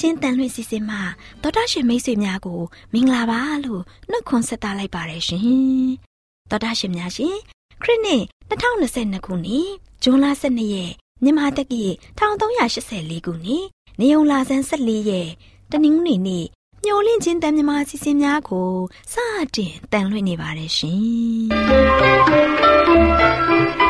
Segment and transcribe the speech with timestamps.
[0.00, 1.00] AWR မျော်လင့်ခြင်းတန်လွင့်စီစဉ်မှာ
[1.42, 2.60] တော်တာရှင်မိတ်ဆွေများကို
[2.92, 5.88] မင်္ဂလာပါလို့နှုတ်ခွန်းဆက်သလိုက်ပါတယ်ရှင်။
[6.50, 7.36] တော်တာရှင်များရှင်
[7.82, 9.68] ခရစ်နှစ်2022ခုနှစ်
[10.02, 11.84] ဇွန်လ12ရက်မြန်မာတက္ကီ
[12.18, 13.64] 1384ခုနှစ်
[14.00, 15.28] နေုံလာဆန်း14ရက်
[15.70, 16.44] တနင်္ဂနွေနေ့
[16.84, 18.70] မျော်လင့်ခြင်းတန်မြမာစီစဉ်များကို
[19.12, 19.14] စ
[19.56, 23.88] တင်တန်လွင့်နေပါတယ်ရှင်။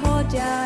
[0.00, 0.59] ဟောကြား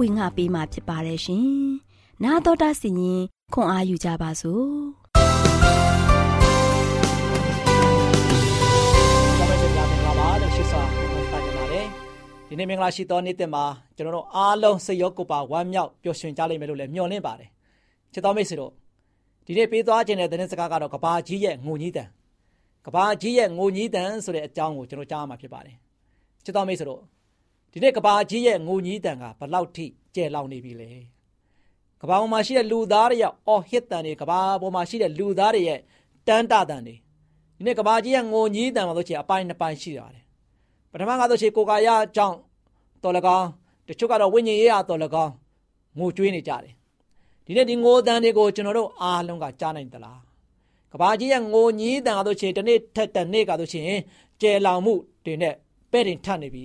[0.00, 1.48] ဝင်ငါပေးมาဖြစ်ပါတယ်ရှင်။
[2.22, 3.22] နာတော်တာစီရင်
[3.54, 4.66] ခွန်အားယူကြပါစို့။
[12.58, 13.64] နေ့မင်္ဂလာရှိသောနေ့တင်မှာ
[13.96, 17.50] ကျွန်တော်တို့အားလုံးစိတ်ရောကိုယ်ပါဝမ်းမြောက်ပျော်ရွှင်ကြလိမ့်မယ်လို့လည်းမျှော်လင့်ပါတယ်
[18.12, 18.72] ချစ်တော်မိတ်ဆွေတို့
[19.46, 22.08] ဒီနေ့ပေးသွားခြင်းတဲ့သတင်းစကားကတော့ကဘာကြီးရဲ့ငိုကြီးတန်
[22.86, 25.76] ကဘာကြီးရဲ့ငိုကြီးတန်ဆိုတဲ့အကြောင်းကိုကျွန်တော်ကြားမှာဖြစ်ပါတယ်
[26.44, 27.00] ချစ်တော်မိတ်ဆွေတို့
[27.76, 30.90] ဒီနေ့ကဘာကြီးရဲ့ငိုကြီးတန်ကဘလောက်ထိကျဲလောင်နေပြီလဲ
[32.00, 35.80] ကဘာပေါ်မှာရှိတဲ့လူသားတွေရဲ့အော်ဟစ်တန်တွေကဘာပေါ်မှာရှိတဲ့လူသားတွေရဲ့
[36.28, 36.94] တန်တတန်တွေ
[37.56, 40.24] ဒီနေ့ကဘာကြီးရဲ့ငိုကြီးတန်မှာဆိုချင်အပိုင်းနှစ်ပိုင်းရှိပါတယ်
[40.90, 42.36] ပထမကတော့ချေကိုကာယအကြောင်း
[43.02, 43.46] တော်လကောင်း
[43.88, 45.32] တချို့ကတော့ဝိညာဉ်ရေးအတော်လကောင်း
[45.98, 46.72] ငိုကြွေးနေကြတယ်
[47.46, 50.20] ဒီနေ့ဒီငိုတန်တွေကိုကျွန်တော်တို့အားလုံးကကြားနိုင်သလား
[50.92, 53.84] ကဘာကြီးရဲ့ငိုညည်းတန်ကတော့ချေတနေ့ထက်တနေ့ကတော့ချင်
[54.40, 54.94] ကျဲလောင်မှု
[55.24, 55.54] တွေနဲ့
[55.92, 56.60] ပဲ့တင်ထပ်နေပြ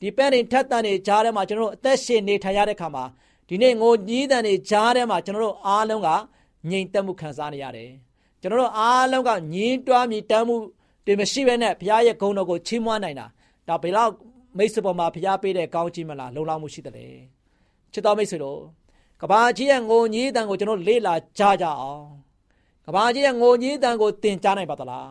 [0.00, 3.04] ဒီပဲ့တင်ထပ်တန်နေကြားထဲမှာကျွန်တော်တို့အသက်ရှင်နေထိုင်ရတဲ့ခါမှာ
[3.48, 6.08] ဒီနေ့ငိုညည်းတန်တွေကြားထဲမှာကျွန်တော်တို့အားလုံးက
[6.70, 7.90] ငြိမ်သက်မှုခံစားနေရတယ်
[8.40, 10.56] ကျွန်တော်တို့အားလုံးကညင်းတွားမြည်တမ်းမှု
[11.06, 13.26] တွေမရှိဘဲနဲ့ဘုရားရဲ့ဂုဏ်တော်ကိုချီးမွမ်းနိုင်တာ
[13.68, 14.12] ဒါဘယ်လောက်
[14.56, 17.06] မိတ်ဆွေပေါ်မှာဘုရားပေးတဲ့ကောင်းချီးမလားလုံလောက်မှုရှိတယ်လေ
[17.92, 18.60] ချစ်တော်မိတ်ဆွေတို့
[19.22, 22.04] ကဘာကြီးရဲ့ငိုညည်းတန်ကိုကျွန်တော်လေ့လာကြကြအောင်
[22.86, 25.10] ကဘာကြီးရဲ့ငိုညည်းတန်ကိုသင်ကြားနိုင်ပါသလား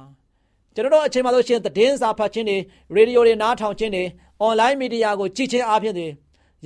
[0.76, 2.58] ကျွန်တော်တို့အချိန်မှလို့ရှိရင်သတင်းစာဖတ်ခြင်းတွေ
[2.96, 4.04] ရေဒီယိုတွေနားထောင်ခြင်းတွေ
[4.42, 6.08] အွန်လိုင်းမီဒီယာကိုကြည့်ခြင်းအပြင်တွေ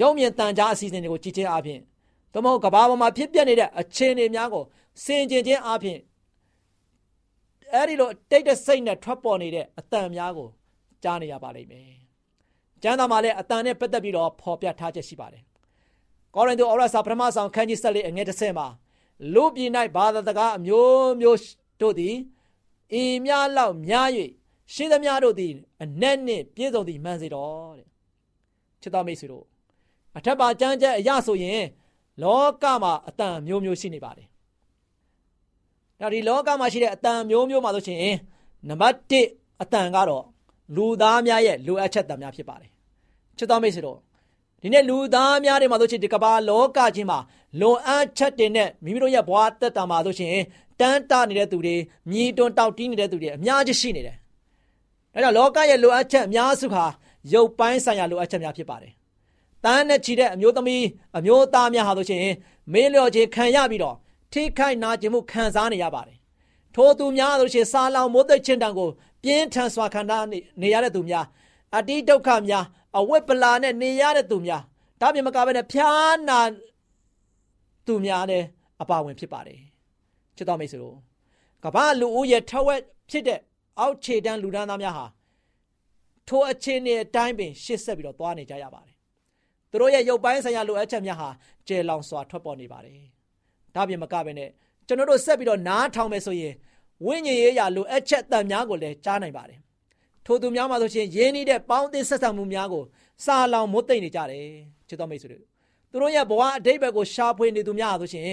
[0.02, 1.80] ရုပ်မြင်သံကြားအစီအစဉ်တွေကိုကြည့်ခြင်းအပြင်
[2.34, 4.64] သို့မဟုတ်ကဘာပေါ်မှာဖြစ်ပျက်နေတဲ့အခြေအနေများကို
[5.04, 6.00] စင်ကြင်ခြင်းအပြင်
[7.74, 10.50] အဲ့ဒီလိုတိတ်တဲ့စိတ်နဲ့ထွက်ပေါ်နေတဲ့အတန်များကို
[11.04, 11.90] ကြားနေရပါလိမ့်မယ်
[12.84, 15.44] ကျမ်းစာမှာလည်းအတန်နဲ့ပတ်သက်ပြီးတော့ဖော်ပြထားချက်ရှိပါတယ်။
[16.36, 18.68] ကောရိန္သုဩရစာပထမဆောင်ခန်းကြီး၁၄အငယ်30မှာ
[19.34, 21.40] လူပြည်၌ဘာသာတကားအမျိုးမျိုး
[21.82, 22.16] တို့သည်
[22.94, 24.10] အင်းများလောက်များ၍
[24.74, 25.52] ရှင်းသမျှတို့သည်
[25.84, 27.88] အနက်နှင့်ပြည့်စုံသည်မှန်စေတော်တဲ့။
[28.82, 29.46] ချစ်တော်မိတ်ဆွေတို့
[30.18, 31.62] အထက်ပါကြမ်းကြက်အရဆိုရင်
[32.24, 34.28] လောကမှာအတန်မျိုးမျိုးရှိနေပါတယ်။
[36.00, 38.00] ဒါဒီလောကမှာရှိတဲ့အတန်မျိုးမျိုးမှာဆိုရှင်
[38.68, 40.24] နံပါတ်1အတန်ကတော့
[40.76, 42.70] လူသားများရဲ့လိုအပ်ချက်တများဖြစ်ပါတယ်
[43.38, 43.98] ချစ်တော်မိတ်ဆွေတို့
[44.62, 47.20] ဒီနေ့လူသားများတွေမှာဆိုရှင်ဒီကမ္ဘာလောကကြီးမှာ
[47.60, 50.36] လွန်အပ်ချက်တွေနဲ့မိမိတို့ရဲ့ဘဝတက်တာမှာဆိုရှင်
[50.80, 51.76] တန်းတနေတဲ့သူတွေ
[52.10, 54.18] မြည်တွန်းတောက်တီးနေတဲ့သူတွေအများကြီးရှိနေတယ်။
[55.16, 56.86] အဲဒါလောကရဲ့လိုအပ်ချက်အများစုဟာ
[57.34, 58.94] ရုပ်ပိုင်းဆိုင်ရာလိုအပ်ချက်များဖြစ်ပါတယ်။
[59.64, 60.84] တန်းနဲ့ချီတဲ့အမျိုးသမီး
[61.18, 62.22] အမျိုးသားများဟာဆိုရှင်
[62.74, 63.96] မေးလျော်ခြင်းခံရပြီးတော့
[64.34, 66.18] ထိခိုက်နာကျင်မှုခံစားနေရပါတယ်။
[66.76, 68.90] ထိုသူများဆိုရှင်စာလောင်မိုးသိချင်းတံကို
[69.24, 70.26] ပြင်းထန်စွာခံစား
[70.62, 71.26] နေရတဲ့သူများ
[71.78, 72.66] အတိဒုက္ခများ
[72.98, 74.62] အဝတ်ပလာနဲ့နေရတဲ့သူများ
[75.02, 76.40] ဒါပြင်မကဘဲနဲ့ဖျားနာ
[77.88, 78.46] သူများလည်း
[78.82, 79.60] အပါဝင်ဖြစ်ပါတယ်
[80.38, 80.98] ချစ်တော်မိတ်ဆွေတို့
[81.64, 83.40] ကမ္ဘာလူဦးရဲ့ထဝက်ဖြစ်တဲ့
[83.80, 85.06] အောက်ခြေတန်းလူဒန်းသားများဟာ
[86.28, 88.96] ထိုအခြေအနေအတိုင်းပင်ရှေ့ဆက်ပြီးတော့သွားနေကြရပါတယ်
[89.70, 91.30] သူတို့ရဲ့ရုပ်ပိုင်းဆိုင်ရာလိုအပ်ချက်များဟာ
[91.68, 93.00] ကျေလောင်စွာထွက်ပေါ်နေပါတယ်
[93.76, 94.50] ဒါပြင်မကဘဲနဲ့
[94.88, 96.54] ကျွန်တော်တို့ဆက်ပြီးတော့နားထောင်မယ်ဆိုရင်
[97.06, 99.60] ဝိညာဉ်ရေးရာလိုအပ်ချက်တန်များကိုလည်းကြားနိုင်ပါတယ်
[100.26, 102.84] ထိုသူများမှာဆိုရှင်ရင်းနှီးတဲ့ပေါင်းသင်းဆက်ဆံမှုများကို
[103.26, 104.46] စာလောင်မွတ်သိမ့်နေကြတယ်
[104.88, 105.44] ချစ်တော်မိတ်ဆွေတို့
[105.92, 108.24] သူတို့ရဲ့ဘဝအတိတ်ဘက်ကိုရှာဖွေနေသူများဆိုရှင်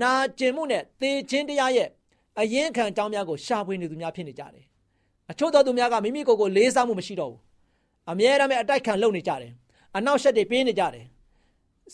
[0.00, 1.88] နာကျင်မှုနဲ့သေခြင်းတရားရဲ့
[2.40, 4.64] အရင်ခံအကြောင်းများကိုရှာဖွေနေသူများဖြစ်နေကြတယ်
[5.30, 7.40] အချို့သောသူများကမိမိကိုယ်ကိုလေးစားမှုမရှိတော့ဘူး
[8.10, 9.52] အမြဲတမ်းအတိုက်ခံလုပ်နေကြတယ်
[9.96, 11.04] အနောက်ရှက်တွေပေးနေကြတယ်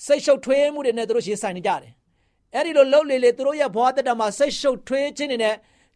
[0.05, 1.93] စိတ်ရှုပ်ထွေးမှုတွေနဲ့သူတို့ရင်ဆိုင်နေကြတယ်
[2.55, 5.55] အဲ့ဒီလိုလှုပ်လေလေသူတို့ရဲ့ဘဝတက်တာမှာစိတ်ရှုပ်ထွေးခြင်းတွေနဲ့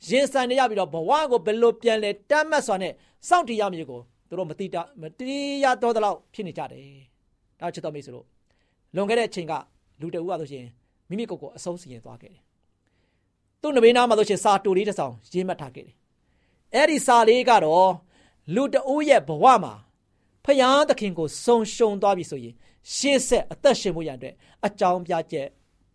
[0.09, 2.93] ရင်ဆိုင်နေရပြီးတော့ဘဝကိုဘယ်လိုပြန်လဲတတ်မှတ်စွာနဲ့
[3.29, 6.87] စောင့်တည်ရမည်ကိုသူတို့မတိတမတိရတော့တဲ့လောက်ဖြစ်နေကြတယ်။
[7.61, 8.27] ဒါချစ်တော်မိတ်ဆွေတို့
[8.95, 9.53] လွန်ခဲ့တဲ့အချိန်က
[10.01, 10.67] လူတအူကဆိုရှင်
[11.09, 12.43] မိမိကိုယ်ကိုအဆုံးစီရင်သွားခဲ့တယ်။
[13.63, 15.95] သူ့နဘေးနားမှာဆိုရှင်စာတူလေးတစ်ဆောင်ရေးမှတ်ထားခဲ့တယ်။
[16.75, 17.93] အဲ့ဒီစာလေးကတော့
[18.55, 19.75] လူတအူရဲ့ဘဝမှာ
[20.45, 22.55] ဖယားသခင်ကိုဆုံရှုံသွားပြီဆိုရင်
[22.95, 24.35] ရှေ့ဆက်အသက်ရှင်ဖို့ရန်အတွက်
[24.67, 25.47] အကြောင်းပြချက်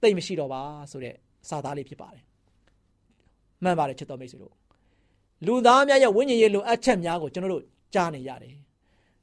[0.02, 1.16] သိမရှိတော့ပါဆိုတဲ့
[1.50, 2.24] စာသားလေးဖြစ်ပါတယ်
[3.64, 4.54] မှန်ပါတယ်ချစ်တော်မိတ်ဆွေတို့
[5.46, 7.64] လူသားများရဲ့ဝိညာဉ်ရေးလိုအပ်ချက်များကိုကျွန်တော်တို့
[7.94, 8.56] ကြားနေရတယ်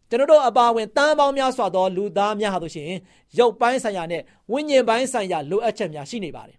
[0.08, 2.90] ကျွန်တော်တို့အပါဝင်တန်ပေါင်းများစွာသောလူသားများဟာဆိုရှင်
[3.38, 6.56] ရုပ်ပိုင်းဆိုင်ရာနဲ့ဝိညာဉ်ပိုင်းဆိုင်ရာလိုအပ်ချက်များရှိနေပါတယ်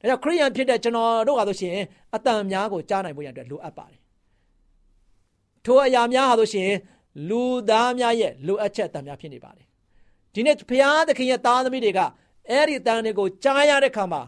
[0.00, 1.76] ဒါကြောင့်ခရိယန်ဖြစ်တဲ့ကျွန်တော်တို့ဟာဆိုရှင်
[2.14, 3.99] အတန်များကိုကြားနိုင်ဖို့ရတဲ့လိုအပ်ပါတယ်
[5.64, 6.70] ထိုအရာများဟာဆိုရှင်
[7.28, 9.66] လူသားများရဲ့လိုအပ်ချက်အတန်များဖြစ်နေပါတယ်
[10.34, 12.00] ဒီနေ့ဘုရားသခင်ရဲ့သားသမီးတွေက
[12.50, 14.22] အဲ့ဒီအတန်တွေကိုကြားရတဲ့ခါမှာ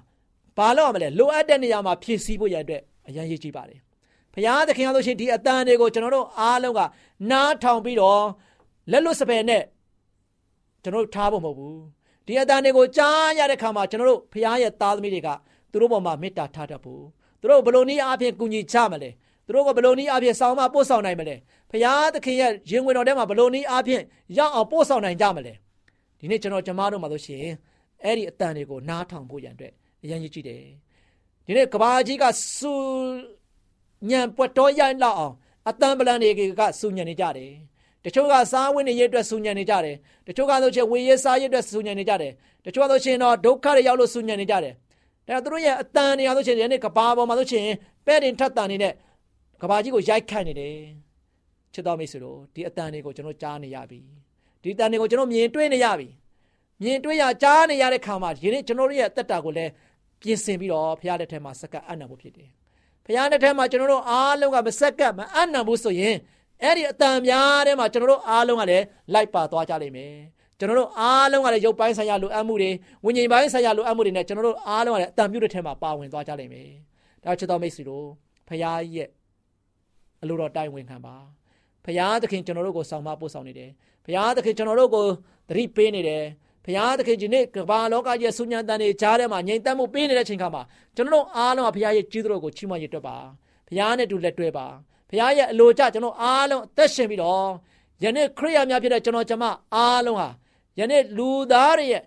[0.57, 3.81] ဘာလို့ရမလဲလိုအပ်တဲ့နေရာမှာဖြည့်ဆည်းဖို့ရတဲ့အတွက်အရန်ရည်ကြည့်ပါတယ်
[4.35, 6.81] ဘုရားသခင်အားလို့ရှိရင်ဒီအတန်တွေကိုကျွန်တော်တို့အားလုံးက
[7.31, 8.23] နားထောင်ပြီးတော့
[8.91, 9.63] လက်လွတ်စပယ်နဲ့
[10.83, 11.79] ကျွန်တော်တို့ထားဖို့မဟုတ်ဘူး
[12.27, 15.29] ဒီအတန်တွေကိုကြားရတဲ့ခါမှာကျွန်တော်တို့ဘုရားရဲ့သားသမီးတွေက
[15.71, 17.03] သူတို့ပေါ်မှာမေတ္တာထားတတ်ဖို့
[17.41, 19.11] သူတို့ဘယ်လိုနည်းအားဖြင့်ကူညီချမလဲသူ
[19.55, 21.37] တို့ကဘယ်လိုနည်းအားဖြင့်ဆောင်မပို့ဆောင်နိုင်မလဲ
[21.71, 24.03] ဘုရားသခင်ရဲ့ရင်ဝင်တော်ထဲမှာဘယ်လိုနည်းအားဖြင့်
[24.39, 25.55] ရောက်အောင်ပို့ဆောင်နိုင်ကြမလဲ
[26.19, 27.55] ဒီနေ့ကျွန်တော်ကျမတို့မှာလို့ရှိရင်
[28.05, 30.61] အဲ့ဒီအတန်တွေကိုနားထောင်ဖို့ရန်အတွက်အရင်ကြီးကြည့်တယ်
[31.47, 32.25] ဒီနေ့ကဘာကြီးက
[32.57, 32.73] စူ
[34.11, 35.35] ညံပွက်တော်ရိုက်လောက်အောင်
[35.69, 36.31] အတန်ပလန်တွေ
[36.61, 37.51] ကစူညံနေကြတယ်
[38.05, 42.33] တချို့ကစားဝတ်နေရေးအတွက်ဆူညံနေကြတယ်တချို့ကဆိုချင်ဝေရေးစားရေးအတွက်ဆူညံနေကြတယ်
[42.65, 44.75] တချို့ကဆိုချင်တော့ဒုက္ခတွေရောက်လို့ဆူညံနေကြတယ်
[45.29, 47.67] ဒါသူတို့ရဲ့အတန်တွေအောင်ဆိုချင်ဒီနေ့ကဘာပေါ်မှာဆိုချင်
[48.07, 48.93] ပဲ့တင်ထက်တန်နေတဲ့
[49.63, 50.77] ကဘာကြီးကိုရိုက်ခတ်နေတယ်
[51.73, 54.01] ချစ်တော်မိတ်ဆွေတို့ဒီအတန်တွေကိုကျွန်တော်ကြားနေရပြီ
[54.63, 56.09] ဒီအတန်တွေကိုကျွန်တော်မြင်တွေ့နေရပြီ
[56.83, 59.71] မြင်တွေ့ရကြားနေရတဲ့ခါမှာဒီနေ့ကျွန်တော်တို့ရဲ့အသက်တာကိုလည်း
[60.21, 62.49] ပြင်ဆင်ပြီးတော့ဖခင်လက်ထက်မှာစက္ကအနံ့ဖို့ဖြစ်တယ်
[63.05, 66.17] ဖခင်လက်ထက်မှာကျွန်တော်တို့အားလုံးကမစက္ကပ်မအနံ့ဘူးဆိုရင်
[66.63, 70.15] အဲ့ဒီအတန်များထဲမှာကျွန်တော်တို့အားလုံးကလည်းလိုက်ပါသွားကြလိမ့်မယ်
[70.59, 72.71] ကျွန်တော်တို့အားလုံးကလည်းရုပ်ပိုင်းဆိုင်ရာလိုအပ်မှုတွေ
[73.05, 76.71] ဝိညာဉ်ပိုင်းဆိုင်ရာလိုအပ်မှုတွေနဲ့ကျွန်တော်တို့အားလုံးကလည်းအတန်ပြုတဲ့ထဲမှာပါဝင်သွားကြလိမ့်မယ်
[77.25, 78.07] ဒါချစ်တော်မိတ်ဆွေတို့
[78.49, 79.09] ဖခင်ရဲ့
[80.23, 81.17] အလိုတော်တိုင်ဝင်ခံပါ
[81.85, 83.71] ဖခင်သခင်ကျွန်တော်တို့ကိုဆောင်မပို့ဆောင်နေတယ်
[84.05, 85.07] ဖခင်သခင်ကျွန်တော်တို့ကို
[85.49, 86.23] သတိပေးနေတယ်
[86.65, 90.63] ဖခင်သခင်ဒီနေ့ကမ္ဘာလောကကြီးရဲ့ဆုညံတန်တွေကြားထဲမှာငြိမ်သက်မှုပေးနေတဲ့ချိန်ခါမှာ
[90.97, 93.17] ကျွန်တော်တို့အားလုံးကဖခင်ရဲ့ကြီးတော်ကိုချီးမွမ်းရတွက်ပါ
[93.69, 94.67] ဖခင်နဲ့တူလက်တွဲပါ
[95.09, 97.49] ဖခင်ရဲ့အလိုကြကျွန်တော်အားလုံးအသက်ရှင်ပြီးတော့
[98.03, 100.29] ယနေ့ခရိယာများဖြစ်တဲ့ကျွန်တော်ကျမအားလုံးဟာ
[100.79, 102.03] ယနေ့လူသားတွေရဲ့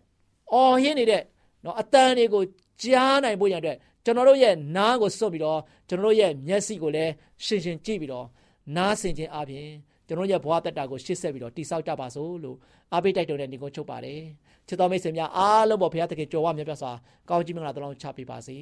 [0.54, 1.22] အော်ဟင်းနေတဲ့
[1.64, 2.44] နော်အတန်တွေကို
[2.82, 5.60] ကြားနိုင်ဖို့ရတဲ့ ကျွန်တော်တို့ရဲ့နားကိုစွတ်ပြီးတော့
[5.90, 7.12] ကျွန်တော်တို့ရဲ့မျက်စိကိုလည်း
[7.46, 8.28] ရှင်းရှင်းကြည့်ပြီးတော့
[8.76, 9.70] နားဆင်ခြင်းအပြင်
[10.08, 12.58] ကျွန်တော်ရဲ့ဘဝတက်တာကိုရှေ့ဆက်ပြီးတော့တိဆောက်ကြပါစို့လို့
[12.94, 14.22] အားပေးတိုက်တွန်းတဲ့ညီကုန်းချုပ်ပါတယ်
[14.68, 16.92] ချစ်တော်မိတ်ဆွေများအားလုံးပေါ်ဘုရားသခင်ကြွယ်ဝမြတ်ပြစွာ
[17.30, 18.58] ကောင်းကြီးမင်္ဂလာတောင်းချပေးပါစေ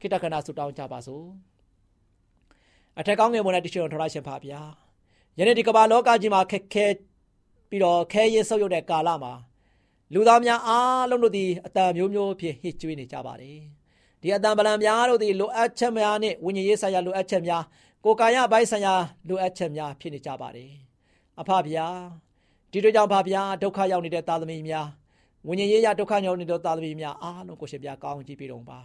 [0.00, 1.24] ခိတ္တခဏဆုတောင်းကြပါစို့
[2.98, 4.60] အထက်ကောင်းငယ်ပေါ်၌တချို့ထော်ရရှင်ပါဗျာ
[5.38, 6.86] ယနေ့ဒီကမ္ဘာလောကကြီးမှာခက်ခဲ
[7.68, 9.32] ပြီးတော့ခဲရင်ဆုပ်ယုပ်တဲ့ကာလမှာ
[10.14, 13.81] လူသားများအားလုံးတို့သည်အတန်မျိုးမျိုးဖြင့်ဟစ်ကြွေးနေကြပါတယ်
[14.22, 17.62] ဒီအတန်ပလံများတို့သည်လိုအပ်ချက်များနဲ့ဝိညာဉ်ရေးဆိုင်ရာလိုအပ်ချက်များ
[18.04, 18.94] ကိုယ်ကာယဘိုင်းဆိုင်ရာ
[19.28, 20.70] လိုအပ်ချက်များဖြစ်နေကြပါတယ်
[21.40, 21.86] အဖဗျာ
[22.72, 24.86] ဒီတို့ကြောင့်ဖဗျာဒုက္ခရောက်နေတဲ့သားသမီးများ
[25.48, 28.78] ဝိညာဉ်ရေးရဒုက္ခရောက်နေတဲ့သားသမီးများအားလုံးကိုရှင်ပြကောင်းကြည့်ပေးတော်ပါ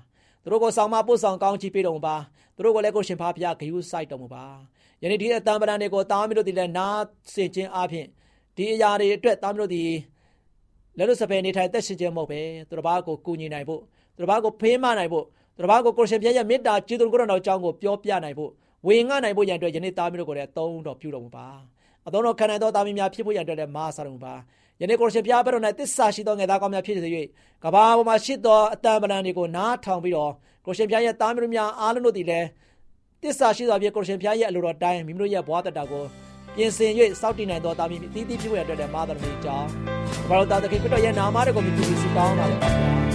[0.44, 2.15] သူတို့ကိုဆောင်မပို့ဆောင်ကောင်းကြည့်ပေးတော်ပါ
[2.56, 4.46] သူတို့ကိုလည်းကိုရှင်ဖဗျာဂယုစိုက်တော်မူပါ
[5.01, 7.01] ယနေ့ဒီအတန်ပလံတွေကိုတားမီတို့ဒီလည်းနား
[7.34, 8.08] ဆင်ခြင်းအပြင်
[8.56, 9.84] ဒီအရာတွေအတွက်တားမီတို့ဒီ
[10.98, 13.82] လက်လို့စပယ်နေထိုင်သက်ရှင်ခြင်းမဟုတ်ပဲသူတို့ဘာကိုကူညီနိုင်ဖို့
[14.17, 18.51] သူတို့ဘာကိုဖေးမနိုင်ဖို့သူတို့ဘာကိုကိုရှင်ပြရဲ့မေတ္တာကျေးဇူးကိုရောတော်အကြောင်းကိုပြောပြနိုင်ဖို့
[18.88, 21.47] ဝေငှနိုင်ဖို့ရန်အတွက်ယနေ့သားမျိုးတို့ကိုလည်းသုံးတော်ပြုတော်မူပါ
[22.07, 24.33] အသောတော်ခံနိုင်သောသားမီးများဖြစ်ဖို့ရန်အတွက်လည်းမာဆာတော်မူပါ
[24.81, 27.09] ယနေ့ကိုရှင်ပြဘက်တော်၌တစ္ဆာရှိသောငယ်သားကောင်းများဖြစ်စေ၍
[27.63, 30.31] ကဘာပေါ်မှာရှိသောအတန်ပလန်တွေကိုနားထောင်ပြီးတော့
[30.65, 32.47] ကိုရှင်ပြရဲ့သားမျိုးများအားလုံးတို့သည်လည်း
[33.24, 36.03] တစ္ဆာရှိသောဖြစ်ကိုရှင်ပြရဲ့အလိုတော်တိုင်းမိမိတို့ရဲ့ဘဝတတကို
[36.55, 39.69] ပြင်ဆင်၍စောင့်တည်နိုင်သောသားမီးအသီးသီးဖြစ်ဖို့ရန်အတွက်လည်းမာတော်မူကြောင်း
[40.29, 43.06] ဘာလို့သားသခင်ခရစ်တော်ရဲ့နာမတော်ကိုမြည်ပြီးဆုတောင်းပါလေပါ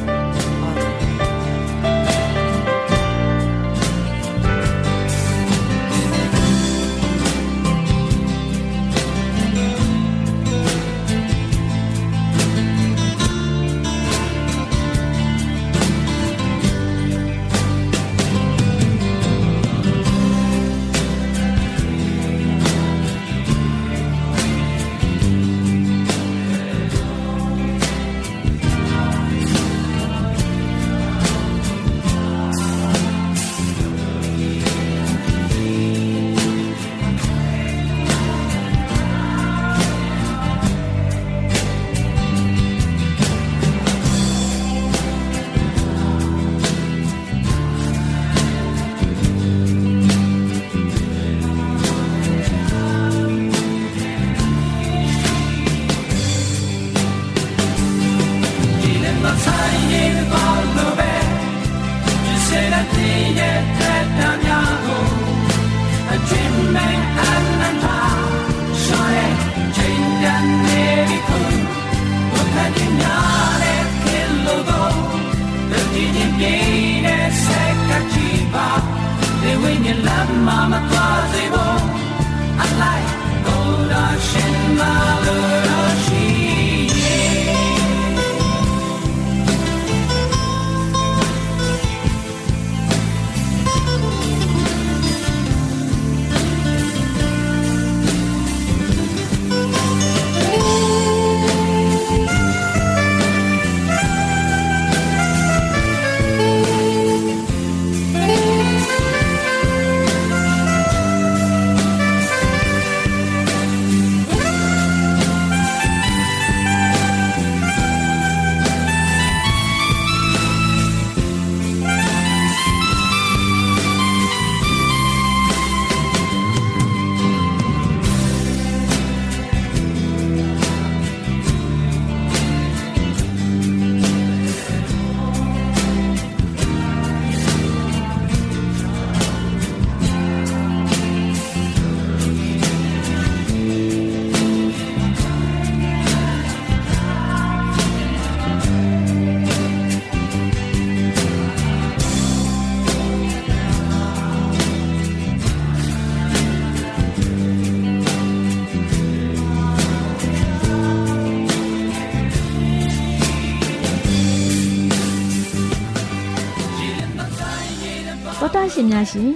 [168.83, 169.31] ရှင်များရှင်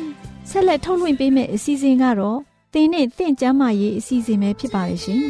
[0.50, 2.38] ဆက်လက်ထုတ်လွှင့်ပေးမယ့်အစီအစဉ်ကတော့
[2.74, 5.20] တင်းနဲ့တင့်ကျမ်းမာရေးအစီအစဉ်ပဲဖြစ်ပါလိမ့်ရှင်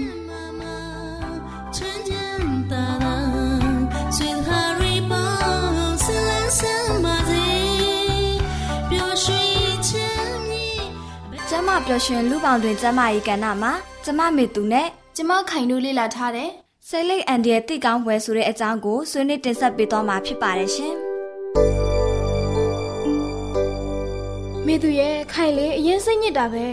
[11.50, 13.73] ကျမပျော်ရွှင်လူပေါင်းတွင်ကျမ၏ကဏ္ဍမှာ
[14.04, 16.50] ကျမမေသူနဲ့ကျမခိုင်တို့လေ့လာထားတဲ့
[16.88, 20.96] ဆေးလိပ်အန်ဒီရဲ့တိကောင်းပွဲဆိုတဲ့အကြောင်းကိုဆွေးနွေးတင်ဆက်ပေးသွားမှာဖြစ်ပါတယ်ရှင်။
[24.66, 26.66] မေသူရဲ့ခိုင်လေအရင်စိတ်ညစ်တာပဲ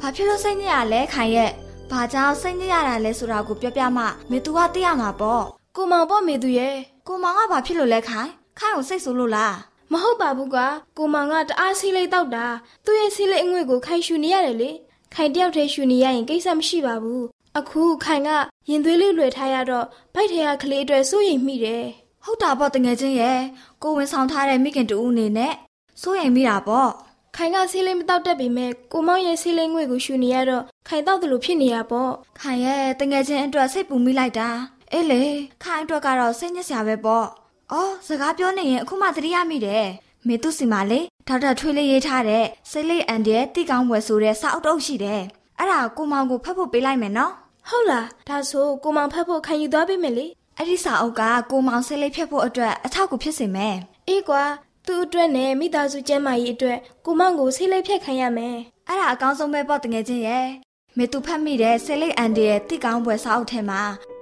[0.00, 1.50] ဘာဖြစ်လို့စိတ်ညစ်ရလဲခိုင်ရဲ့
[1.90, 5.44] ဘာကြောင့်စိတ်ညစ်ရတာလဲဆိုတာကိုပြောပြမှမေသူကသိရမှာပေါ့
[5.76, 9.54] ကိုမောင်ပေါ့မေသူရဲ့ကိုမောင်ကဘာဖြစ်လို့လဲခိုင်ခိုင်ကိုစိတ်ဆိုးလို့လား
[9.92, 10.66] မဟုတ်ပါဘူးကွာ
[10.98, 12.46] ကိုမောင်ကတအားစီးလိတ်တောက်တာ
[12.84, 14.70] သူ့ရဲ့စီးလိတ်အငွေ့ကိုခိုင်ရှူနေရတယ်လေ
[15.14, 17.24] ခိုင်တယောက်တည်းရှူနေရရင်ကိစ္စမရှိပါဘူး
[17.58, 18.30] အခုခိုင်က
[18.70, 21.84] ရင်သွေးလေးလွယ်ထားရတော့ဗိုက်ထဲကကလေးအတွက်စိုးရိမ်မိတယ်
[22.24, 23.40] ဟုတ်တာပေါ့တငယ်ချင်းရဲ့
[23.82, 25.54] ကိုဝင်ဆောင်ထားတဲ့မိခင်တူဦးအနေနဲ့
[26.02, 26.90] စိုးရိမ်မိတာပေါ့
[27.36, 34.48] ခိုင်ကဆေးလေးမတောက်တတ်ပေမဲ့ကိုမောင်ရဲ့ဆေးလေးငွေကိုရှူနေရတော့ခိုင်တောက်တယ်လို့ဖြစ်နေရပေါ့ခိုင်ရဲ့တငယ်ချင်းအတွက်စိတ်ပူမိလိုက်တာ
[34.92, 35.22] အေးလေ
[35.64, 37.26] ခိုင်အတွက်ကတော့စိတ်ညစ်စရာပဲပေါ့
[37.72, 39.86] အော်စကားပြောနေရင်အခုမှသတိရမိတယ်
[40.26, 45.22] မေသူစီမာလေဒေါက်တာထွေးလေးရေးထားတဲ့စိတ်လေးအန်တဲ့တိကောင်းဝယ်ဆိုတဲ့စာအုပ်တုပ်ရှိတယ်
[45.58, 47.32] အဲ့ဒါကိုမောင်ကိုဖတ်ဖို့ပေးလိုက်မယ်နော်
[47.68, 53.76] ဟုတ်လားဒါဆိုကိုမောင်ဖတ်ဖို့ခံယူသွားပေးမယ်လေအဲ့ဒီစာအုပ်ကကိုမောင်စိတ်လေးဖြတ်ဖို့အတွက်အထောက်အကူဖြစ်စေမယ်
[54.08, 54.42] အေးကွာ
[54.86, 58.56] သူ့အတွက်နဲ့မိသားစုကျန်းမာရေးအတွက်ကိုမောင်ကိုဆေးလေးဖြတ်ခိုင်းရမယ်။
[58.88, 60.46] အဲ့ဒါအကောင်းဆုံးပဲပေါ့တကယ်ချင်းရဲ့။
[60.96, 63.80] မေသူဖတ်မိတဲ့ဆေးလေးအန်ဒီရဲ့တိကောင်းပွဲစာအုပ်ထဲမှာ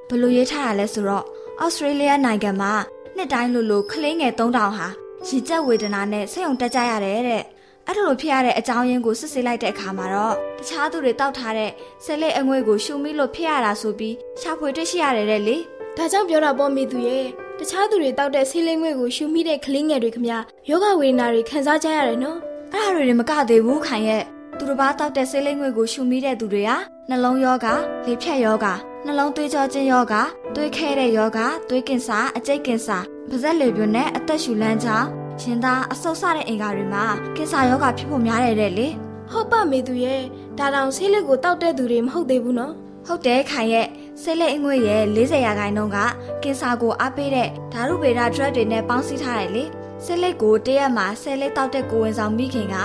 [0.09, 1.25] ဘလို့ရေးထားတာလဲဆိုတော့
[1.63, 2.73] ဩစတြေးလျနိုင်ငံမှာ
[3.17, 4.87] နှစ်တိုင်းလိုလိုကလေးငယ်3000ဟာ
[5.27, 7.43] ရည်ကြက်ဝေဒနာနဲ့ဆိတ်ုံတက်ကြရတယ်တဲ့။
[7.87, 11.71] အဲ့လိုဖြစ်ရတဲ့အကြောင်းရင်းကိုစစ်ဆေးလိုက်တဲ့အခါမှာတော့တခြားသူတွေတောက်ထားတဲ့
[12.05, 15.57] ဆေးလေးအငွေ့ကိုရှုမိလို့ဖြစ်ရတာဆိုပြီးရှာဖွေတွေ့ရှိရတယ်တဲ့လေ။
[15.97, 17.27] ဒါကြောင့်ပြောတာပေါ့မိသူရဲ့
[17.63, 22.39] တခြားသူတွေတောက်တဲ့ဆေးလိမ်ငွေကိုရှူမိတဲ့ကလေးငယ်တွေခမယောဂဝေဒနာတွေခံစားကြရတယ်နော်
[22.73, 24.23] အဲ့ဒါတွေမကသေးဘူးခိုင်ရဲ့
[24.59, 26.77] သူတစ်ပါးတောက်တဲ့ဆေးလိမ်ငွေကိုရှူမိတဲ့သူတွေဟာ
[27.09, 27.67] နှလုံးယောဂ
[28.07, 28.67] လေဖြတ်ယောဂ
[29.07, 30.15] နှလုံးသွေးကြောခြင်းယောဂ
[30.55, 35.09] သွေးခဲတဲ့ယောဂသွေးကင်ဆာအကျိတ်ကင်ဆာပါးစပ်လေပြွန်းနဲ့အသက်ရှူလမ်းကြောင်း
[35.43, 37.05] ရင်သားအဆုတ်ဆတဲ့အင်္ဂါတွေမှာ
[37.37, 38.89] ကင်ဆာယောဂဖြစ်ဖို့များတယ်တဲ့လေ
[39.33, 40.23] ဟုတ်ပါမေသူရဲ့
[40.59, 42.73] ဒါတောင်ဆေးလိပ်ကိုတောက်တဲ့သူတွေမဟုတ်သေးဘူးနော်
[43.07, 43.87] ဟုတ်တယ်ခိုင်ရဲ့
[44.23, 45.99] ဆေးလိပ်အငွေ့ရဲ့40ရာခိုင်နှုန်းက
[46.43, 49.65] ကင်ဆာကိုအားပေးတဲ့ဓာတုဗေဒ drug တွေနဲ့ပေါင်းစည်းထားတယ်လေ
[50.05, 52.77] ဆေးလိပ်ကိုတရက်မှာဆယ်လိပ်တောက်တဲ့ကိုဝင်ဆောင်မိခင်က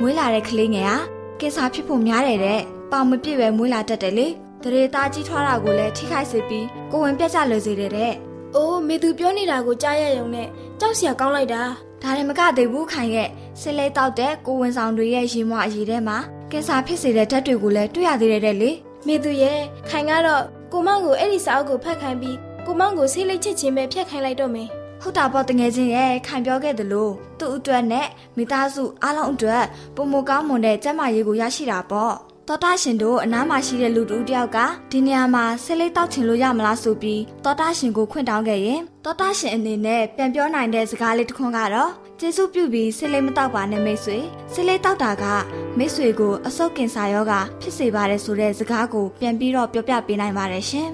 [0.00, 0.96] မွေးလာတဲ့ကလေးငယ်ဟာ
[1.40, 2.60] ကင်ဆာဖြစ်ဖို့များတယ်တဲ့
[2.92, 4.26] ပေါင်မပြည့်ပဲမွေးလာတတ်တယ်လေ
[4.62, 8.12] တရေသားကြီးထွားတာကိုလည်းထိခိုက်စေပြီးကိုဝင်ပြတ်ကျလွယ်စေတယ်တဲ့။
[8.56, 10.48] အိုးမေသူပြောနေတာကိုကြားရရုံနဲ့
[10.80, 11.62] ကြောက်စရာကောင်းလိုက်တာ။
[12.02, 13.28] ဒါလည်းမကသေးဘူးခိုင်ရဲ့
[13.60, 16.18] ဆစ်လေးတောက်တဲ့ကိုဝင်ဆောင်တွေရဲ့ရေမွအရည်ထဲမှာ
[16.50, 18.70] ကင်ဆာဖြစ်စေတဲ့ဓာတ်တွေကိုလည်းတွေ့ရသေးတယ်တဲ့လေ။
[19.06, 24.68] မေသူရဲ့ခိုင်ကတော့ ကိုမောင်ကိုအဲ့ဒီစာအုပ်ကိုဖတ်ခိုင်းပြီးကိုမောင်ကိုဆေးလိပ်ချစ်ချင်းပဲဖျက်ခိုင်းလိုက်တော့မယ်
[25.02, 28.06] ဟုတ်တာပေါ့တငယ်ချင်းရဲ့ခံပြောခဲ့သလိုသူ့အတွက်နဲ့
[28.36, 29.64] မိသားစုအားလုံးအတွက်
[29.96, 32.14] ပုံမကောင်းမွန်တဲ့ကျန်းမာရေးကိုရရှိတာပေါ့
[32.48, 34.58] တော်တာရှင်တို့အနားမှာရှိတဲ့လူတူတယောက်က
[34.90, 41.90] ဒီနေရာမှာဆေးလိပ်တောက်ချင်လို့ရမလားဆိုပြီးတော်တာရှင်ကိုခွင့်တောင်းခဲ့ရင်တော်တာရှင်အနေနဲ့ပြန်ပြောနိုင်တဲ့စကားလေးတစ်ခွန်းကတော့
[42.22, 44.18] ကျေးဇူးပြုပြီးဆေးလိပ်မတောက်ပါနဲ့မိတ်ဆွေ
[44.52, 45.24] ဆေးလိပ်တောက်တာက
[45.78, 50.90] မိတ်ဆွေကိုအဆုတ်ကင်ဆာရောဂါဖြစ်စေပါတယ်ဆိုတဲ့စကားကိုပြန်ပြီးတော့ပြောပြပေးနိုင်ပါတယ်ရှင်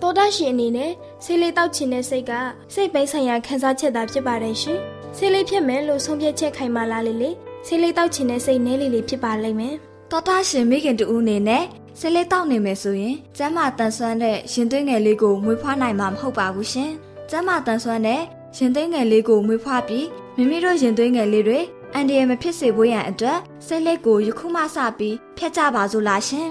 [0.00, 0.92] တော်တာရှင်အနေနဲ့
[1.24, 2.32] ဆေးလေးတောက်ချင်တဲ့စိတ်က
[2.74, 4.78] စိတ်ပိုင်းဆိုင်ရာခံစားချက်သာဖြစ်ပါတယ်ရှင်
[5.16, 7.30] ဆေးလေးဖြစ်မယ်လို့ဆုံးဖြတ်ချက်ခိုင်မာလာလေလေ
[7.66, 9.74] ဆေးလေးတောက်ချင်တဲ့စိတ်နဲလေးလေးဖြစ်ပါလိမ့်မယ်
[10.10, 11.64] တော်တာရှင်မိခင်တူဦးအနေနဲ့
[12.00, 16.90] ဆေးလေးတောက်နေမယ်ဆိုရင်ကျမ်းမာတန်ဆွမ်းတဲ့ရင်သွေးငယ်လေးကိုမွေးဖွားနိုင်မှာမဟုတ်ပါဘူးရှင်
[17.30, 18.22] ကျမ်းမာတန်ဆွမ်းတဲ့
[18.56, 21.60] ရင်သွေးငယ်လေးကိုမွေးဖွားပြီးမိမိတို့ရင်သွေးငယ်လေးတွေ
[21.94, 26.48] အန်ဒီရမဖြစ်စေဖို့ရန်အတွက်ဆေးလေးကိုယခုမှစပြီးဖျက်ကြပါစို့လားရှင်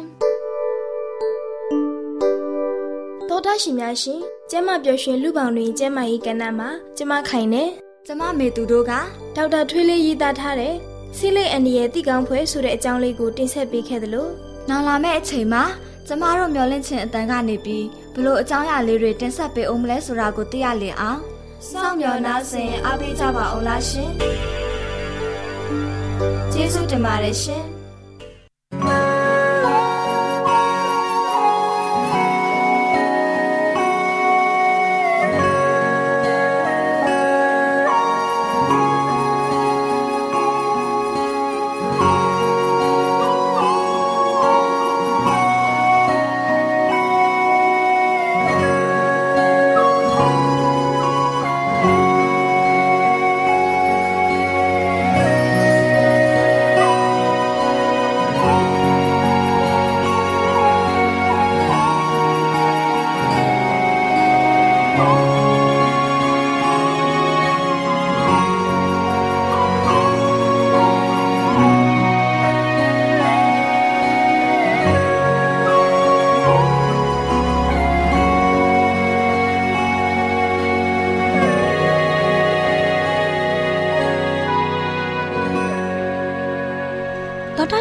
[3.30, 4.20] တောတာရှင်များရှင်
[4.52, 7.64] ကျမပျော်ရွှင်လူပေါင်းတွင်ကျမရေးကဏ္ဍမှာကျမခိုင်နေ
[8.08, 8.94] ကျမမေသူတို့က
[9.36, 10.74] ဒေါက်တာထွေးလေးရေးသားထားတဲ့
[11.18, 14.28] ဆီလိတ်အန်ဒီရဲ့တိကောင်းဖွဲဆိုတဲ့အကြောင်းလေးကိုတင်ဆက်ပေးခဲ့သလို
[14.70, 15.64] နောက်လာမယ့်အချိန်မှာ
[16.08, 21.22] ကျမတို့မျောလင့်ခြင်းအတန်ကနေပြီးဘလို့အကြောင်းအရာလေးတွေတင်ဆက်ပေးအောင်မလဲဆိုတာကိုသိရလင်အောင်
[21.72, 24.10] စောင့်မျှော်နှားဆင်အားပေးကြပါအောင်လားရှင်
[26.54, 27.75] ကျေးဇူးတင်ပါတယ်ရှင်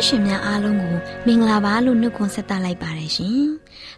[0.08, 0.94] ရှင်များအားလုံးကို
[1.26, 3.40] မင်္ဂလာပါလို့နှုတ်ခွန်းဆက်သလိုက်ပါတယ်ရှင်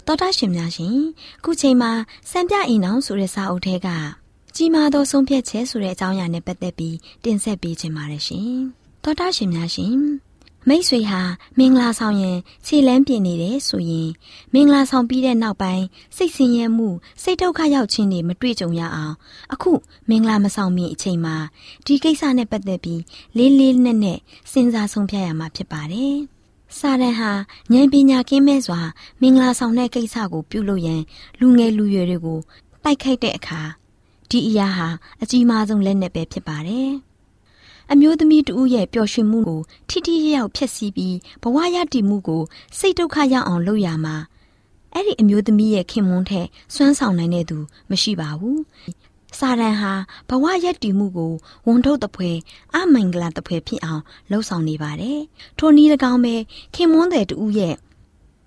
[0.06, 0.96] တောတာရှင်များရှင်
[1.38, 1.92] အခုချိန်မှာ
[2.30, 3.88] စံပြအိမ်အောင်ဆိုတဲ့စာအုပ်ထဲက
[4.56, 8.50] ကြီးမားသောဆုံးဖြတ်ချက်ဆိုတဲ့အကြောင်းအရာနဲ့ပတ်သက်ပြီးတင်ဆက်ပေးချင်ပါတယ်ရှင်
[9.04, 9.94] တောတာရှင်များရှင်
[10.68, 11.20] မိတ်ဆွေဟာ
[11.58, 14.08] မင်္ဂလာဆောင်ရင်ခြေလန်းပြင်နေတယ်ဆိုရင်
[14.54, 15.84] မင်္ဂလာဆောင်ပြီးတဲ့နောက်ပိုင်း
[16.16, 16.88] စိတ်ဆင်းရဲမှု
[17.22, 19.14] စိတ်ဒုက္ခရောက်ခြင်းတွေမတွေ့ကြုံရအောင်
[19.52, 19.72] အခု
[20.08, 21.36] မင်္ဂလာမဆောင်မီအချိန်မှာ
[21.86, 23.02] ဒီကိစ္စနဲ့ပတ်သက်ပြီး
[23.36, 24.20] လေးလေးနက်နက်
[24.52, 26.16] စဉ်းစားဆုံးဖြတ်ရမှာဖြစ်ပါတယ်။
[26.78, 27.30] စာရန်ဟာ
[27.72, 28.80] ဉာဏ်ပညာကင်းမဲ့စွာ
[29.20, 31.02] မင်္ဂလာဆောင်တဲ့ကိစ္စကိုပြုလုပ်ရန်
[31.40, 32.40] လူငယ်လူရွယ်တွေကို
[32.84, 33.60] တိုက်ခိုက်တဲ့အခါ
[34.30, 34.88] ဒီအရာဟာ
[35.22, 36.90] အကြီးမားဆုံးလက်နက်ပဲဖြစ်ပါတယ်။
[37.92, 42.42] အမျိုးသမီးတဦးရဲ့ပျော်ရွှင်မှုကိုထိထိရောက်ဖျက်ဆီးပြီးဘဝရတည်မှုကို
[42.78, 44.16] စိတ်ဒုက္ခရောက်အောင်လုပ်ရမှာ
[44.92, 47.58] အဲ့ဒီအမျိုးသမီးရဲ့ခင်မွန်းထက်စွမ်းဆောင်နိုင်တဲ့သူ
[47.90, 48.58] မရှိပါဘူး။
[49.38, 49.92] စာရန်ဟာ
[50.28, 51.32] ဘဝရက်တည်မှုကို
[51.66, 52.30] ဝန်ထုတ်တပွဲ
[52.74, 55.20] အမင်္ဂလာတပွဲဖြစ်အောင်လှုံ့ဆော်နေပါတယ်။
[55.58, 56.34] ထိုနည်း၎င်းပဲ
[56.74, 57.76] ခင်မွန်းတဲ့တူရဲ့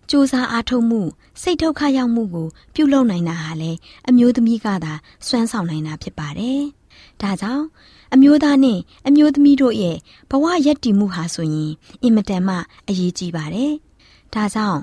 [0.09, 1.01] စူးစမ်းအားထုတ်မှု
[1.41, 3.71] စိတ်ဒုက္ခရောက်မှုကို ပြုလုပ်နိုင်တာဟာလေ
[4.09, 4.93] အမျိုးသမီးကသာ
[5.27, 6.61] စွမ်းဆောင်နိုင်တာဖြစ်ပါတယ်။
[7.21, 7.65] ဒါကြောင့်
[8.13, 9.97] အမျိုးသားနဲ့အမျိုးသမီးတို့ရဲ့
[10.29, 11.71] ဘဝရည်တည်မှုဟာဆိုရင်
[12.03, 12.55] အင်မတန်မှ
[12.87, 13.73] အရေးကြီးပါတယ်။
[14.33, 14.81] ဒါကြောင့်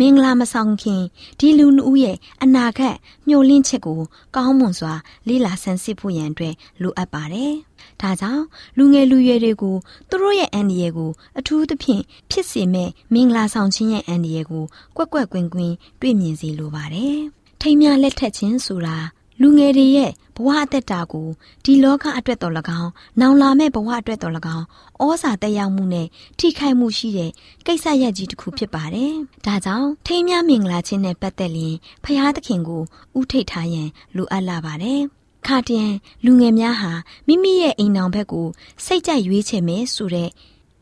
[0.00, 1.02] မင်္ဂလာမဆောင်ခင်
[1.38, 4.00] ဒီလူနှုတ်ရဲ့အနာဂတ်မျှော်လင့်ချက်ကို
[4.36, 4.94] ကောင်းမွန်စွာ
[5.28, 7.52] လေ့လာဆန်းစစ်ဖို့ရန်အတွက်လိုအပ်ပါတယ်။
[8.00, 8.44] ဒါကြောင့်
[8.76, 9.76] လူငယ်လူရွယ်တွေကို
[10.08, 14.64] သူတို့ရဲ့အန္တရာယ်ကိုအထူးသဖြင့်ဖြစ်စေမဲ့မင်္ဂလာဆောင်ခြင်းရဲ့အန္တရာယ်ကို
[14.96, 17.16] ကွက်ကွက်ကွင်းကွင်းတွေ့မြင်စေလိုပါတယ်။
[17.60, 18.96] ထိမ်းများလက်ထက်ခြင်းဆိုတာ
[19.40, 21.28] လူငယ်တွေရဲ့ဘဝအသက်တာကို
[21.64, 24.64] ဒီလောကအတွက်တော်၎င်းနောင်လာမဲ့ဘဝအတွက်တော်၎င်း
[25.02, 26.06] ဩဇာတက်ရောက်မှုနဲ့
[26.38, 27.30] ထိခိုက်မှုရှိတဲ့
[27.66, 29.12] ကိစ္စရပ်ကြီးတစ်ခုဖြစ်ပါတယ်။
[29.46, 32.82] ဒါကြောင့်ထိမ်းမြမင်္ဂလာခြင်းနဲ့ပတ်သက်ရင်ဖရာသခင်ကို
[33.18, 35.00] ဥထိတ်ထားရန်လိုအပ်လာပါတယ်။
[35.46, 35.94] ခါတည်း
[36.24, 36.92] လူငယ်များဟာ
[37.26, 38.46] မိမိရဲ့အိမ်တော်ဘက်ကို
[38.84, 40.30] စိတ်ကြိုက်ရွေးချယ်မယ်ဆိုတဲ့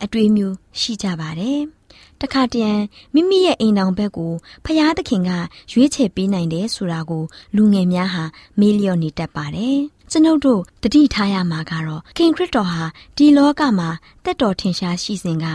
[0.05, 1.61] အတွေးမျိုးရှိကြပါတယ်။
[2.25, 2.73] တခါတရံ
[3.15, 4.33] မိမိရဲ့အိမ်တော်ဘက်ကို
[4.65, 5.31] ဖျားသခင်က
[5.73, 7.25] ရွေးချယ်ပေးနိုင်တယ်ဆိုတာကို
[7.57, 8.25] လူငယ်များဟာ
[8.61, 9.79] မေးလျော့နေတတ်ပါတယ်။
[10.11, 12.83] ကျွန်ုပ်တို့တတိထားရမှာကတော့ခင်ခရစ်တော်ဟာ
[13.17, 13.89] ဒီလောကမှာ
[14.25, 15.47] တက်တော်ထင်ရှားရှိစဉ်က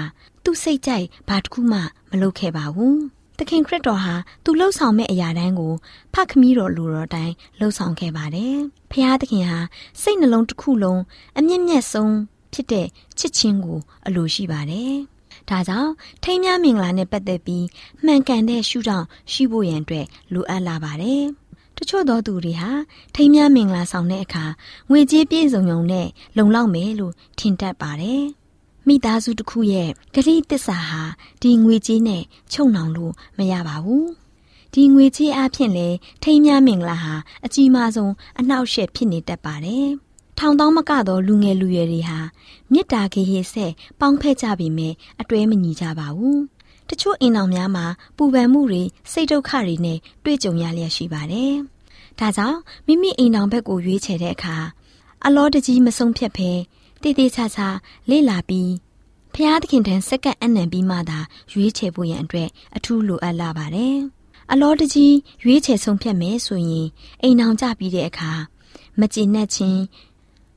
[0.44, 1.80] သူ့စိတ်ကြိုက်ဘာတစ်ခုမှ
[2.10, 2.96] မလုပ်ခဲ့ပါဘူး။
[3.38, 5.74] သခင်ခရစ်တော်ဟာသူလှုပ်ဆောင်မဲ့အရာတိုင်းကို
[6.14, 8.56] ဖခမီးတော်လူတော်တိုင်းလှုပ်ဆောင်ခဲ့ပါတယ်။
[8.92, 9.60] ဖျားသခင်ဟာ
[10.02, 11.02] စိတ်နှလုံးတစ်ခုလုံး
[11.38, 12.16] အမြင့်မြတ်ဆုံး
[12.54, 12.88] ဖြစ်တဲ့
[13.20, 14.96] ချစ်ချင်းကိုအလိုရှိပါတယ်။
[15.50, 15.92] ဒါကြောင့်
[16.24, 17.66] ထိမ်းမြမင်္ဂလာနဲ့ပတ်သက်ပြီး
[18.06, 21.24] မှန်ကန်တဲ့ရှုထောင့်ရှိဖို့ရန်အတွက်လိုအပ်လာပါတယ်။
[21.78, 22.72] တချို့သောသူတွေဟာ
[23.16, 24.46] ထိမ်းမြမင်္ဂလာဆောင်တဲ့အခါ
[24.90, 26.08] ငွေကြေးပြည့်စုံုံနဲ့
[26.38, 28.24] လုံလောက်မယ်လို့ထင်တတ်ပါတယ်။
[28.88, 31.04] မိသားစုတစ်ခုရဲ့ဂတိတစ္ဆာဟာ
[31.42, 34.06] ဒီငွေကြေးနဲ့ချုပ်နှောင်လို့မရပါဘူး။
[34.74, 35.88] ဒီငွေကြေးအဖြစ်လဲ
[36.24, 37.14] ထိမ်းမြမင်္ဂလာဟာ
[37.46, 39.90] အကြီးမားဆုံးအနှောက်အယှက်ဖြစ်နေတတ်ပါတယ်။
[40.42, 42.20] ထောင်သောမကသောလူငယ်လူရွယ်တွေဟာ
[42.72, 46.40] မေတ္တာခေဟေဆက်ပေါင်းဖက်ကြပြီမဲ့အတွဲမညီကြပါဘူး။
[46.90, 47.86] တချို့အိမ်တော်များမှာ
[48.18, 51.54] ပူပန်မှုတွေစိတ်ဒုက္ခတွေနဲ့တွေ့ကြုံရလျက်ရှိပါတယ်။
[52.20, 54.56] ဒါကြောင့်မိမိအိမ်တော်ဘက်ကိုရွေးချယ်တဲ့အခါ
[55.26, 56.52] အလောတကြီးမဆုံးဖြတ်ဖဲ
[57.02, 57.68] တေးသေးချာချာ
[58.10, 58.72] လေ့လာပြီး
[59.34, 61.20] ဖျားသခင်ထံစက္ကန့်အနံပြီးမှသာ
[61.52, 63.98] ရွေးချယ်ဖို့ရန်အတွက်အထူးလိုအပ်လာပါတယ်။
[64.52, 66.88] အလောတကြီးရွေးချယ်ဆုံးဖြတ်မယ်ဆိုရင်
[67.22, 68.34] အိမ်အောင်ကြပြီးတဲ့အခါ
[69.00, 69.82] မကျေနပ်ခြင်း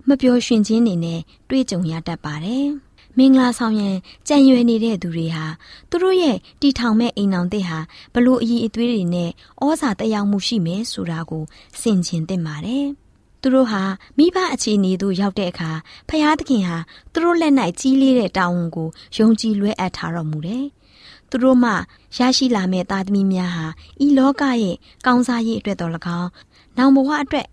[0.09, 2.67] မပျော်ရွှင်ခြင်းတွေနဲ့တွေ့ကြုံရတတ်ပါတယ်။
[3.19, 3.97] မင်္ဂလာဆောင်ရန်
[4.29, 5.45] ကြံရွယ်နေတဲ့သူတွေဟာ
[5.91, 7.79] သူတို့ရဲ့တီထောင်မဲ့အိမ်အောင်တဲ့ဟာ
[8.15, 9.31] ဘလို့အည်အသွေးတွေနဲ့
[9.65, 11.45] ဩဇာတက်ရောက်မှုရှိမယ်ဆိုတာကို
[11.81, 12.87] စင်ကျင်သင့်ပါတယ်။
[13.41, 13.83] သူတို့ဟာ
[14.19, 15.71] မိဘအခြေအနေသို့ရောက်တဲ့အခါ
[16.09, 16.77] ဖယားသခင်ဟာ
[17.13, 20.65] သူတို့လက်၌ကြီးလေးတဲ့တာဝန်ကိုယုံကြည်လွဲအပ်ထားတော်မူတယ်။
[21.31, 21.71] သူတို့မှ
[22.17, 23.67] ရရှိလာမဲ့သားသမီးများဟာ
[24.05, 26.31] ဤလောကရဲ့ကောင်းစားရေးအတွက်တော်၎င်း
[26.77, 27.47] နောင်ဘဝအတွက်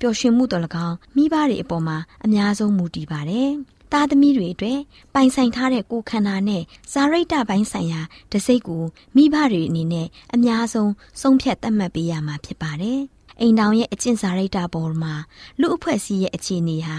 [0.00, 3.50] ပျော်ရွှင်မှုတော်၎င်းမိဘတွေအပေါ်မှာအများဆုံးမူတည်ပါတယ်။
[3.92, 4.80] သားသမီးတွေအတွက်
[5.14, 8.00] ပိုင်ဆိုင်ထားတဲ့ကိုယ်ခန္ဓာနဲ့ဇာရိတပိုင်းဆိုင်ရာ
[8.32, 8.82] တစိတ်ကို
[9.16, 13.00] မိဘတွေအနေနဲ့အများဆုံးဆုံးဖြတ်သတ်မှတ်ပေးရမှာဖြစ်ပါတယ်။
[13.40, 15.14] အိမ်တောင်ရဲ့အကျင့်စာရိတ္တပေါ်မှာ
[15.60, 16.98] လူအဖွဲ့အစည်းရဲ့အခြေအနေဟာ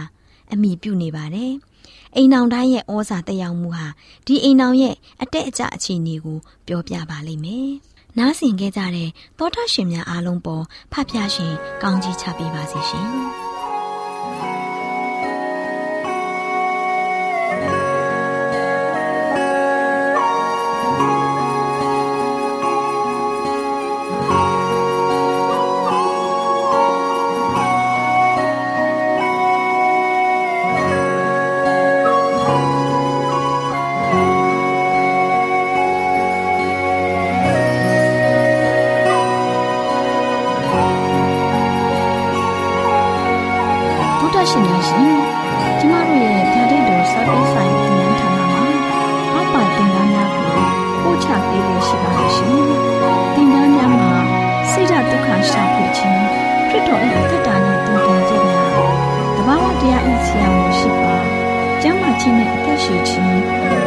[0.54, 1.52] အမိပြုနေပါတယ်။
[2.16, 3.88] အိမ်တောင်တိုင်းရဲ့ဩဇာတက်ရောက်မှုဟာ
[4.26, 7.72] ဒီအိမ်တောင်ရဲ့အတက်အကျအခြေအနေကိုပြောပြပါလိမ့်မယ်။
[8.18, 11.54] နားဆင်ခဲ့ကြတဲ့သောတာရှင်များအားလုံးပေါ်ဖဖျားရှင်
[11.84, 13.08] ကောင်းကြီးချပေးပါစေရှင်။
[44.88, 45.14] ရှင်။
[45.80, 48.62] ကျမတို့ရဲ့ဓာတ်တော်စာပေဆိုင်တင်နန်းဌာနမှာ
[49.34, 50.46] အောက်ပါတင်ဒားများကို
[51.04, 52.52] ပို့ချပေးလို့ရှိပါလိမ့်ရှင်။
[53.36, 54.12] တင်ဒားများမှာ
[54.72, 56.20] ဆိဒ္ဓတုခရှာဖွေခြင်း
[56.70, 58.70] ခရစ်တော်၏သက်တာနှင့်တူတည်ခြင်းများ
[59.38, 61.16] တဘာဝတရားဤဆရာမရှိပါ။
[61.82, 63.28] ကျမ်းမာခြင်းနဲ့အသက်ရှိခြင်း၊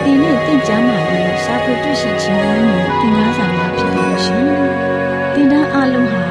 [0.05, 4.45] သင်နဲ့တင့်ကြမှာလို့ရှာဖွေတွေ့ရှိခြင်းများနဲ့သင်ခန်းစာများဖြစ်ပါလိမ့်ရှင်။
[5.35, 6.25] တင်ဒားအလုံးဟာ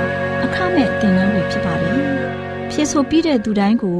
[0.44, 2.00] အခမဲ့တင်နန်းတွေဖြစ်ပါတယ်။
[2.72, 4.00] ဖြစ်ဆိုပြီးတဲ့သူတိုင်းကို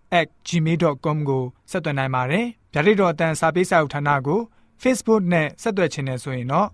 [0.47, 4.39] @gmail.com ကိုဆက်သွင်းနိုင်ပါတယ်။ဓာတိတော်အတန်းစာပေးစာဥထာဏာကို
[4.81, 6.67] Facebook နဲ့ဆက်သွယ်ခြင်းနဲ့ဆိုရင်တော့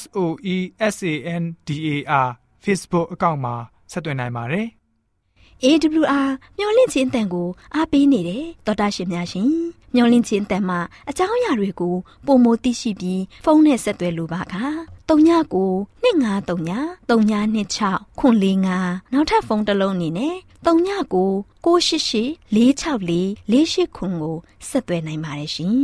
[0.00, 0.18] S O
[0.54, 0.56] E
[0.94, 1.88] S A N D A
[2.26, 2.28] R
[2.64, 3.54] Facebook အကောင့်မှာ
[3.92, 4.66] ဆက်သွင်းနိုင်ပါတယ်။
[5.64, 9.50] AWR မျော်လင့်ခြင်းအတန်ကိုအားပေးနေတယ်တော်တာရှင်များရှင်
[9.94, 10.78] မျော်လင့်ခြင်းအတန်မှာ
[11.10, 11.94] အကြောင်းအရာတွေကို
[12.26, 14.44] ပုံမသိရှိပြီးဖုန်းနဲ့ဆက်သွယ်လိုပါက
[15.08, 20.34] 39 2939 3926ခွန်45နောက်ထပ်ဖုန်းတစ်လုံးအနေနဲ့
[20.66, 21.16] 39
[21.64, 23.18] 688 464
[23.52, 24.36] 48ခွန်ကို
[24.68, 25.74] ဆက်သွယ်နိုင်ပါတယ်ရှင်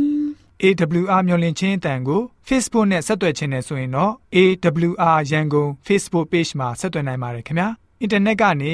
[0.61, 7.69] AWR မျော်လင့်ခြင်းအတန်ကို Facebook နဲ့ဆက်သွယ်ခြင်းနဲ့ဆိုရင်တော့ AWR ရန်ကုန် Facebook Page မှာဆက်သွယ်နိုင်ပါတယ်ခင်ဗျာ
[8.01, 8.73] အင်တာနက်ကနေ